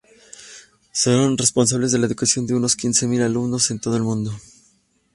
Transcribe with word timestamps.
Son 0.93 1.37
responsables 1.37 1.91
de 1.91 1.99
la 1.99 2.07
educación 2.07 2.47
de 2.47 2.55
unos 2.55 2.75
quince 2.75 3.05
mil 3.05 3.21
alumnos 3.21 3.69
en 3.69 3.77
todo 3.79 3.97
el 3.97 4.01
mundo. 4.01 4.31